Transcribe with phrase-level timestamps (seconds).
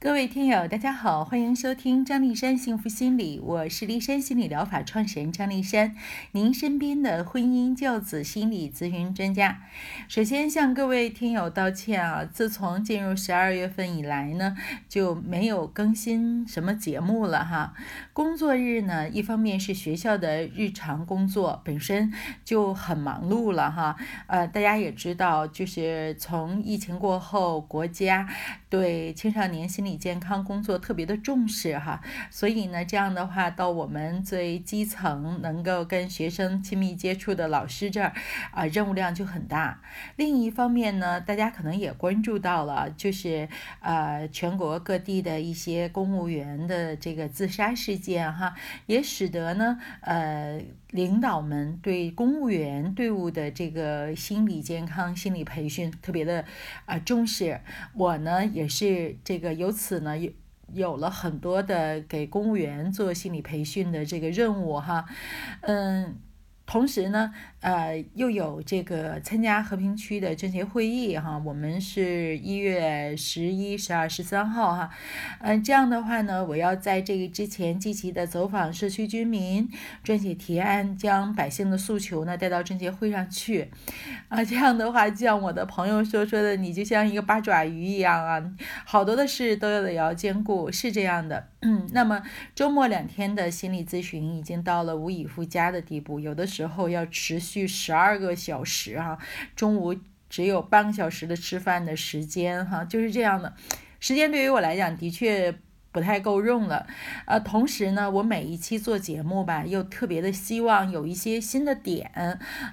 [0.00, 5.96] 各位听友，大家好，欢迎收听张丽山幸福心理，我是丽山心理疗法创始人张丽山，
[6.30, 9.60] 您身边的婚姻教子心理咨询专家。
[10.06, 14.56] 首先向各位听友道歉啊，自从进入十二月份以来呢，
[14.88, 17.74] 就没有更新什么节目了哈。
[18.12, 22.12] 工作日呢，一方面是学校的日常工作本身
[22.44, 23.96] 就很忙碌了哈，
[24.28, 28.28] 呃，大家也知道，就是从疫情过后，国家
[28.68, 38.12] 对青少年心理健康工作特别的重视哈，所以呢，这样的话到我们最基层能够跟学生亲密接触的老师这儿
[38.50, 39.80] 啊，任务量就很大。
[40.16, 43.48] 另一方面呢，大家可能也关注到了，就是
[43.80, 48.54] 呃全国各地的一些公务员的这个自杀事件哈，
[48.86, 56.44] 也使得呢呃领导们对公务员队伍的这个心理健康、心理培训特别的
[56.84, 57.60] 啊重视。
[57.94, 60.32] 我呢也是这个由此呢有
[60.72, 65.04] 有了很多的给公务员做心理培训的这个任务哈，
[65.60, 66.16] 嗯。
[66.68, 74.90] 同时呢，呃，又有这个参加和平区的政协会议哈，我们是一月十一、十二、十三号哈，
[75.40, 79.66] 嗯，这样的话呢，我要在这个之前积极的走访社区居民，
[80.04, 83.70] 撰写提案，将百姓的诉求呢带到政协会上去，
[84.28, 88.44] 啊，这样的话，像我的朋友说说的，你就像一个八爪鱼一样啊，
[88.84, 91.48] 好多的事都要得要兼顾，是这样的。
[91.60, 92.22] 嗯， 那么
[92.54, 99.16] 周末两天的心理咨询已经到了无以复加的地步，有的时时候要持续十二个小时哈，
[99.54, 99.94] 中午
[100.28, 103.54] 只有半个小时的吃饭的时间哈，就是这样的，
[104.00, 105.54] 时间对于我来讲的确
[105.92, 106.84] 不太够用了。
[107.26, 112.10] 呃，同时呢，我每一期做节目吧，又特别的希望有一些新的点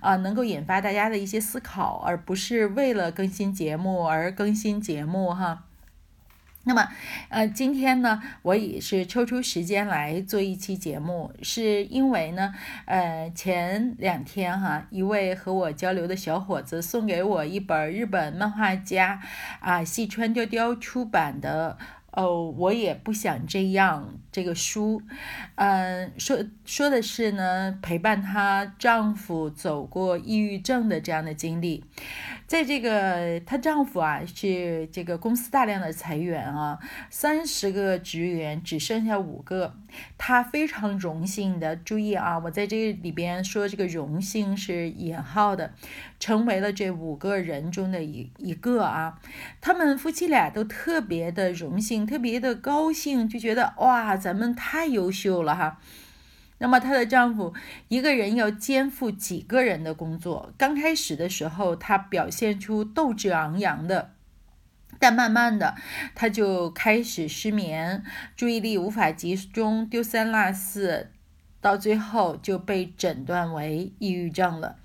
[0.00, 5.64] 啊，能够引发大家的一些思考，而不是为了更新节目而更新节目哈。
[6.64, 6.88] 那么，
[7.28, 12.54] 呃，今天呢，我也是抽出时间来做一期节目，是因为呢，
[12.86, 19.20] 呃，前两天哈，一位和我交流的小伙子送给我一本日本漫画家
[19.60, 21.76] 啊细川雕雕出版的。
[22.16, 24.18] 哦，我也不想这样。
[24.32, 25.00] 这个书，
[25.54, 31.84] 嗯，说说的是呢，陪伴她丈夫走过抑郁症的这样的经历。
[32.46, 36.78] 在这个她丈夫啊，是这个公司大量的裁员啊，
[37.10, 39.74] 三十个职员只剩下五个。
[40.18, 45.72] 她非常荣幸的，注意啊，我在这里边说这个荣幸是引号的，
[46.20, 49.18] 成为了这五个人中的一一个啊。
[49.60, 52.04] 他们夫妻俩都特别的荣幸。
[52.04, 55.80] 特别的高兴，就觉得哇，咱们太优秀了哈。
[56.58, 57.54] 那么她的丈夫
[57.88, 64.12] 一个人要肩负几个人的工作，刚开始的时候他表现出斗志昂扬的，
[65.04, 65.74] 但慢慢的
[66.14, 68.02] 他就开始失眠，
[68.34, 71.10] 注意力无法集中，丢三落四，
[71.60, 74.76] 到最后就被诊断为抑郁症了。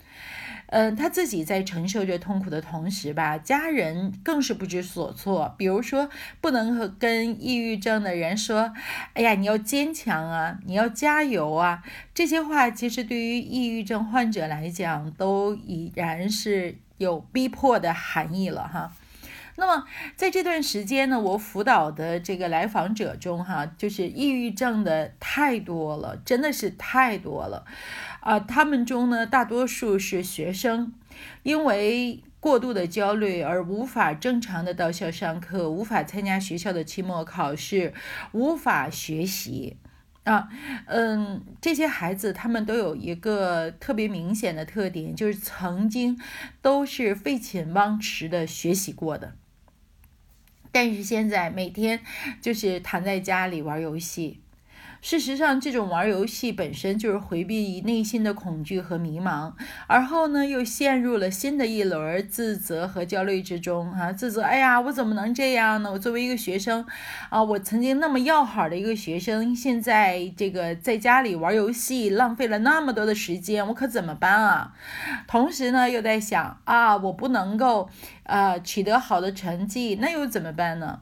[0.72, 5.56] 嗯，他自己在承受着痛苦的同时吧，家人更是不知所措。
[5.58, 6.10] 比如说，
[6.42, 8.74] 不能和跟抑郁症的人说
[9.16, 11.82] ：“哎呀，你要坚强啊，你要加油啊。”
[12.14, 18.92] 这些话其实对于抑郁症患者来讲，都已然是有逼迫的含义了哈。
[19.60, 27.66] 那么在这段时间呢，我辅导的这个来访者中哈，就是抑郁症的太多了，真的是太多了。
[28.22, 30.94] 啊，他们中呢，大多数是学生，
[31.44, 37.94] 因为过度的焦虑而无法正常的到校上课，无法参加学校的期末考试，
[38.32, 39.78] 无法学习。
[40.26, 40.48] 啊，
[40.86, 46.20] 嗯，这些孩子他们都有一个特别明显的特点，就是曾经
[46.62, 49.34] 都是废寝忘食的学习过的，
[50.72, 52.00] 但是现在每天
[52.42, 54.40] 就是躺在家里玩游戏。
[55.02, 59.54] 事实上，这种玩游戏本身就是回避内心的恐惧和迷茫，
[59.88, 63.90] 而后呢，又陷入了新的一轮自责和焦虑之中。
[63.92, 65.90] 哈，自责，哎呀，我怎么能这样呢？
[65.90, 66.86] 我作为一个学生，
[67.30, 74.74] 啊，我曾经那么要好的一个学生，现在这个在家里玩游戏，浪费了那么多的时间，我可怎么办啊？
[75.28, 77.90] 同时呢，又在想，啊，我不能够，
[78.24, 81.00] 呃，取得好的成绩，那又怎么办呢？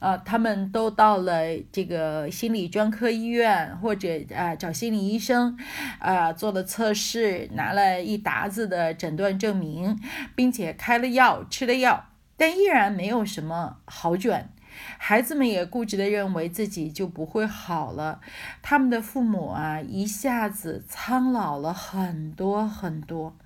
[0.00, 5.56] 啊，他们都到了这个心理专科医院，或者啊找心理医生，
[5.98, 9.96] 啊做了测试，拿了一沓子的诊断证明，
[10.34, 12.06] 并且开了药，吃了药，
[12.36, 14.48] 但依然没有什么好转。
[14.96, 18.20] 孩子们也固执的认为自己就不会好了，
[18.62, 23.36] 他们的父母啊一下子苍老了很多很多。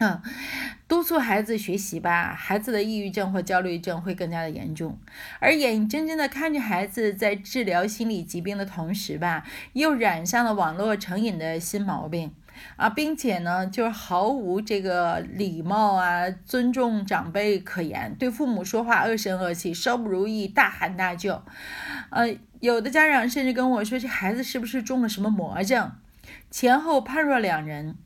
[0.00, 0.22] 嗯，
[0.86, 4.96] 督促孩子学习吧，孩子的抑郁症或焦虑症会更加的严重。
[5.40, 12.32] 而眼睁睁的看着孩子在治疗心理疾病的同时吧，又染上了网络成瘾的新毛病
[12.76, 21.44] 啊，并且呢，就是毫无这个礼貌啊、尊重长辈可言，对父母说话恶声恶气，稍不如意大喊大叫。
[22.10, 25.90] 呃，有的家长甚至跟我说，这孩子是不是中了什么魔症？
[26.52, 27.96] 前后判若两人。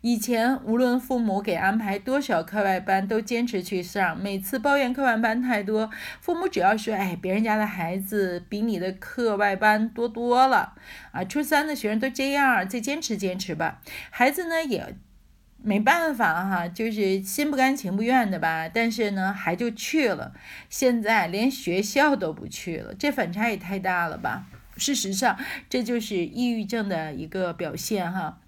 [0.00, 4.20] 以前无论父母给安排多少课外班，都坚持去上。
[4.20, 5.90] 每次抱怨课外班太多，
[6.20, 10.74] 父母只要说：“哎，别人家的孩子比你的课外班多多了。”
[11.12, 13.80] 啊，初三的学生都这样，再坚持坚持吧。
[14.10, 14.94] 孩子呢也
[15.62, 18.68] 没办法哈，就是心不甘情不愿的吧。
[18.68, 20.32] 但是呢，还就去了。
[20.68, 24.46] 现在连学校都不去了，这反差也太大了吧？
[24.76, 25.38] 事实上，
[25.68, 28.38] 这就是抑郁症的一个表现哈。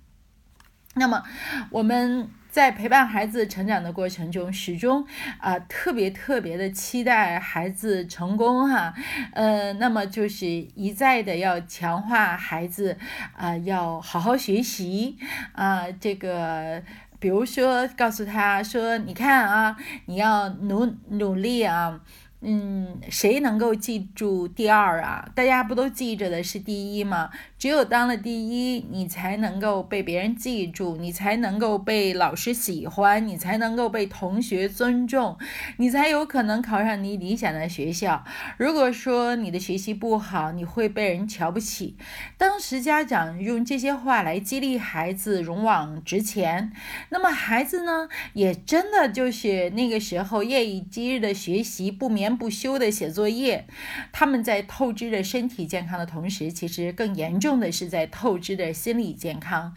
[0.94, 1.22] 那么
[1.70, 5.06] 我们在陪伴孩子成长的过程中，始终
[5.38, 8.92] 啊特别特别的期待孩子成功哈，
[9.32, 12.98] 呃，那么就是一再的要强化孩子
[13.34, 15.16] 啊要好好学习
[15.52, 16.82] 啊，这个
[17.18, 19.74] 比如说告诉他说，你看啊，
[20.04, 22.00] 你要努努力啊。
[22.44, 25.30] 嗯，谁能够记住第二啊？
[25.32, 27.30] 大家不都记着的是第一吗？
[27.56, 35.38] 只有当了第一，你才能够被别人记住，你才能够被老师喜欢，你才能够被同学尊重，
[35.76, 38.24] 你才有可能考上你理想的学校。
[38.56, 41.96] 如果说你的学习不好，你会被人瞧不起。
[42.36, 46.72] 当时家长用这些话来激励孩子勇往直前，
[47.10, 52.31] 那么孩子呢，也真的就是那个时候夜以继日的学习，不眠。
[52.36, 53.66] 不休的写作业，
[54.12, 59.74] 他们在透支着身体健康的同时，其实更严重的是在透支着心理健康。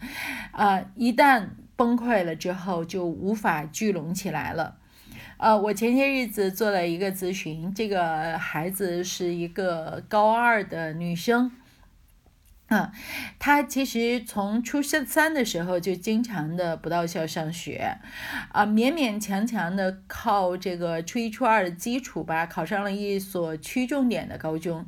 [0.52, 4.76] 啊，一旦崩溃了之后，就无法聚拢起来了。
[5.38, 11.50] 呃，我前些日子做了一个咨询，这个孩子是一个高二的女生。
[12.68, 12.90] 啊，
[13.38, 17.98] 他其实从初三的时候就经常的不到校上学，
[18.50, 24.84] 啊，勉勉强强的靠这个初一、初二的基础吧，考上了一所区重点的高中。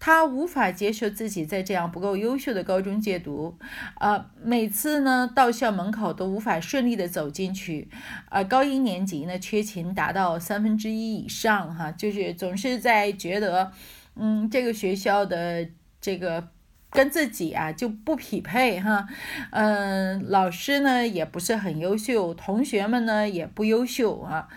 [0.00, 3.56] 他无法接受自己在这样不够优秀的高中借读，
[3.94, 7.88] 啊，每次呢到校门口都无法顺利的走进去，
[8.28, 13.70] 啊，高一年级呢缺勤达到三分之一以上，哈，就是总是在觉得，
[14.16, 15.68] 嗯，这个学校的
[16.00, 16.48] 这个。
[16.96, 19.06] 跟自己啊就不匹配哈，
[19.50, 24.48] 嗯，老师呢也不是很优秀，同学们呢也不优秀啊，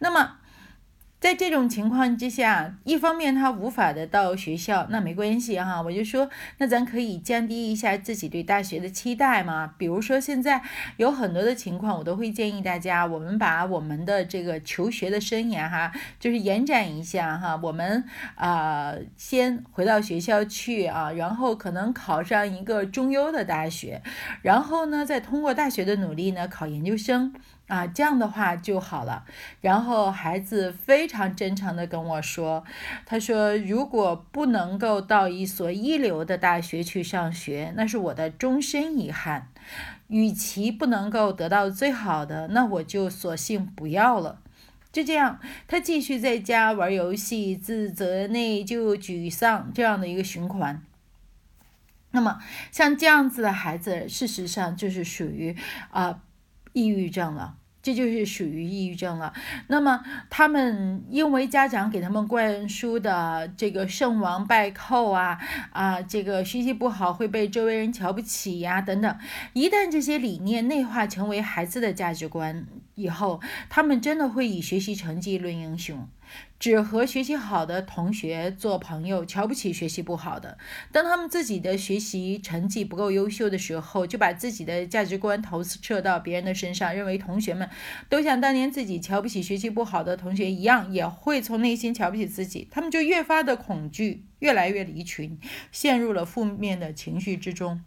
[0.00, 0.38] 那么。
[1.24, 6.28] 在这种情况之下，一方面他无法的到学校，那没关系哈，我就说，
[6.58, 9.72] 那咱可以降低一下自己对大学的期待嘛。
[9.78, 10.60] 比如说现在
[10.98, 15.90] 有很多的情况，我都会建议大家，我们把我们的这个求学的生涯哈，
[16.20, 18.04] 就是延展一下哈，我们
[18.34, 24.02] 啊先回到学校去啊，然后可能考上一个中优的大学，
[24.42, 27.34] 然后呢再通过大学的努力呢考研究生。
[27.66, 29.24] 啊，这样的话就好了。
[29.62, 32.62] 然后孩子非常真诚的跟我说
[33.06, 39.48] ：“他说，如果不能够到一所一流的大学去上学，那是我的终身遗憾。
[40.08, 44.40] 与其不能够得到最好的，那我就索性不要了。”
[44.92, 50.82] 就这样，他继续在家玩游戏，自责、内疚、沮丧这样的一个循环。
[52.10, 52.40] 那么，
[52.70, 55.56] 像这样子的孩子，事实上就是属于
[55.90, 56.20] 啊。
[56.74, 59.32] 抑郁症了，这就是属于抑郁症了。
[59.68, 65.38] 那么他们因为家长给他们灌输的这个胜王败寇啊
[65.70, 69.18] 啊，这个学习不好会被周围人瞧不起呀等等，
[69.52, 72.66] 一旦这些理念内化成为孩子的价值观
[72.96, 73.40] 以后，
[73.70, 76.08] 他们真的会以学习成绩论英雄。
[76.64, 80.56] 只和学习好的同学做朋友，瞧不起学习不好的。
[80.90, 87.68] 当他们自己的学习成绩不够优秀的时候，就把自己的价值观投射到别人的身上，认为同学们
[88.08, 92.66] 都像当年自己瞧不起学习不好的同学一样，也会从内心瞧不起自己。
[92.70, 94.24] 他们就越发的恐惧。
[94.44, 95.40] 越来越离群，
[95.72, 97.80] 陷入了负面的情绪之中。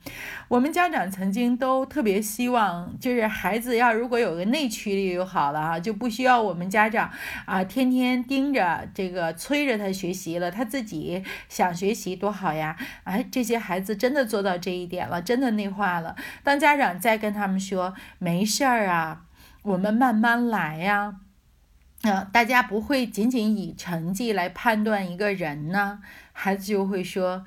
[0.47, 7.11] 我们家长曾经都特别希望，就是孩子要如果有个内驱力就好了啊，就不需要我们家长
[7.45, 12.75] 啊天天盯着这个催着他学习了，他自己想学习多好呀！
[13.03, 16.15] 哎，这些孩子真的做到这一点了，真的内化了。
[16.41, 19.25] 当家长再跟他们说没事儿啊，
[19.61, 21.17] 我们慢慢来呀。
[22.03, 25.99] 啊，大家不会仅仅以成绩来判断一个人呢，
[26.39, 27.43] 孩子就会说，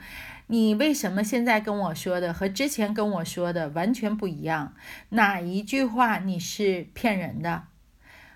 [0.49, 4.75] 你为什么现在跟我说的和之前跟我说的完全不一样？
[5.11, 7.63] 哪一句话你是骗人的？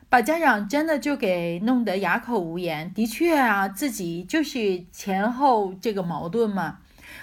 [0.08, 2.94] 把家长真的就给弄得哑口无言。
[2.94, 6.78] 的确啊，自己就是前后这个矛盾嘛。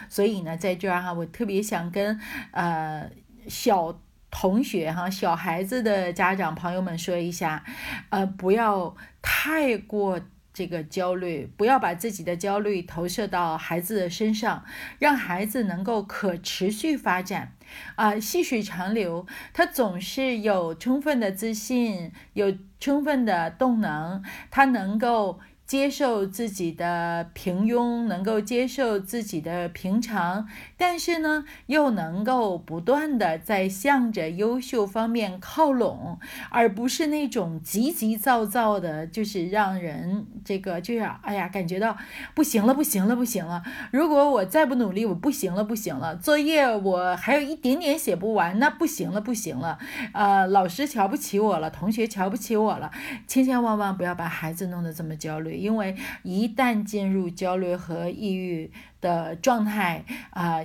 [0.10, 2.20] 所以呢，在这儿哈，我特别想跟
[2.52, 3.10] 呃
[3.48, 3.98] 小
[4.30, 7.64] 同学哈、小孩子的家长朋友们说一下，
[8.10, 10.20] 呃，不要太过。
[10.53, 14.63] 这个焦虑，不要把自己的焦虑投射到孩子的身上，
[15.00, 17.53] 让孩子能够可持续发展，
[17.96, 19.25] 啊，细水长流。
[19.53, 25.39] 他总是有充分的自信，有充分的动能，他能够。
[25.72, 41.96] 接受自己的平庸，能够接受自己的平常，但是呢，又能够不断的在向着优秀方面靠拢，而不是那种急急躁躁的，就是让人这个就是哎呀，感觉到
[42.36, 43.63] 不行了，不行了，不行了。
[43.92, 46.13] 如果我再不努力，我不行了，不行了。
[46.18, 49.80] 作业我还有一点点写不完，那不行了，不行了。
[50.12, 52.92] 呃，老师瞧不起我了，同学瞧不起我了，
[53.25, 55.61] 千千万万不要把孩子弄得这么焦虑。
[55.62, 60.62] 因为一旦进入焦虑和抑郁的状态啊，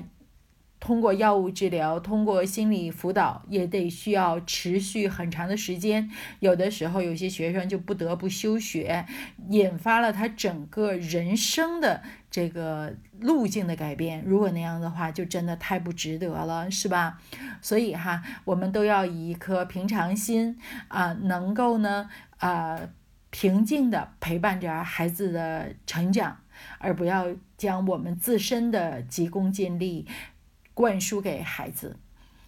[0.78, 6.10] 通过药物治疗，通过心理辅导，也得需要持续很长的时间。
[6.40, 9.04] 有的时候，有些学生就不得不休学，
[9.48, 14.22] 引发了他整个人生的这个路径的改变。
[14.24, 17.18] 如果那样的话，就真的太不值得了，是吧？
[17.62, 20.56] 所以哈，我们都要以一颗平常心
[20.88, 22.78] 啊，能够呢啊。
[23.38, 26.38] 平静的陪伴着孩子的成长，
[26.78, 27.26] 而不要
[27.58, 30.06] 将我们自身的急功近利
[30.72, 31.98] 灌输给孩子。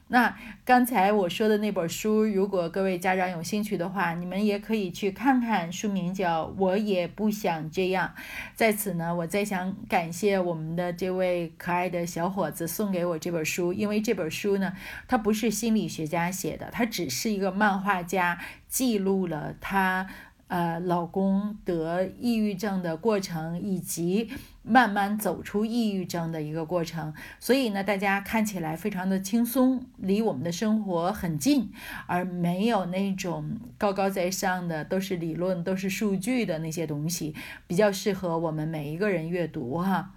[0.07, 8.15] 那刚才我说的那本书，如果各位家长有兴趣的话，你们也可以去看看，书名叫《我也不想这样》。
[8.55, 14.73] 在此呢，我再想感谢我们的这位可爱的小伙子送给我这本书，因为这本书呢，
[15.07, 20.09] 它不是心理学家写的，它只是一个漫画家记录了他。
[20.49, 24.31] 呃，老公得抑郁症的过程，以及
[24.63, 31.71] 慢慢走出抑郁症的一个过程，所以呢，大家看起来非常的轻松，离我们的生活很近，
[32.07, 37.35] 而没有那种高高在上的都是理论、都是数据的那些东西，
[37.67, 40.15] 比较适合我们每一个人阅读哈。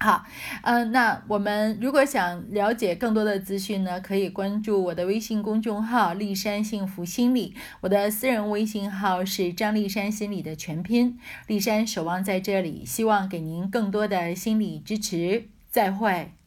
[0.00, 0.24] 好，
[0.62, 11.18] 嗯，那我们如果想了解更多的资讯呢，可以关注我的微信公众号“立山幸福心理”，我的私人微信号是张立山心理的全拼。
[11.48, 15.48] 立山守望在这里，希望给您更多的心理支持。
[15.68, 16.37] 再会。